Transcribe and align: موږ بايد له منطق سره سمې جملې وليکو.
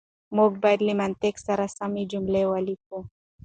موږ 0.37 0.51
بايد 0.63 0.79
له 0.87 0.93
منطق 1.01 1.35
سره 1.47 1.65
سمې 1.77 2.03
جملې 2.11 2.43
وليکو. 2.47 2.99